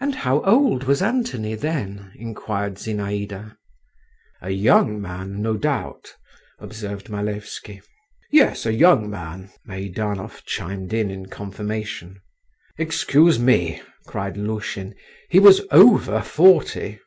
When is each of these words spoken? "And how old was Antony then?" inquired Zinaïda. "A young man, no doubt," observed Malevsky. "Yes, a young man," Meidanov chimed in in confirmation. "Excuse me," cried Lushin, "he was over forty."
"And 0.00 0.16
how 0.16 0.42
old 0.42 0.82
was 0.82 1.00
Antony 1.00 1.54
then?" 1.54 2.10
inquired 2.16 2.74
Zinaïda. 2.78 3.56
"A 4.40 4.50
young 4.50 5.00
man, 5.00 5.40
no 5.40 5.56
doubt," 5.56 6.16
observed 6.58 7.08
Malevsky. 7.08 7.80
"Yes, 8.32 8.66
a 8.66 8.72
young 8.72 9.08
man," 9.08 9.52
Meidanov 9.64 10.44
chimed 10.46 10.92
in 10.92 11.12
in 11.12 11.26
confirmation. 11.26 12.20
"Excuse 12.76 13.38
me," 13.38 13.80
cried 14.04 14.36
Lushin, 14.36 14.96
"he 15.30 15.38
was 15.38 15.60
over 15.70 16.22
forty." 16.22 16.98